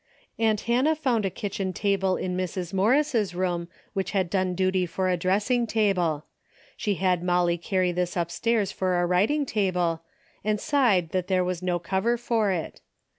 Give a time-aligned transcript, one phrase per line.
[0.39, 2.73] Aunt Hannah found a kitchen table in Mrs.
[2.73, 6.25] Morris' room which had done duty for a dressing table.
[6.75, 10.01] She had Molly carry this upstairs for a writ ing table,
[10.43, 12.81] and sighed that there was no cover for it.